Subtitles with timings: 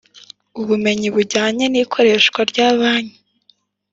[0.61, 3.17] Ubumenyi bujyanye n ikoreshwa rya banki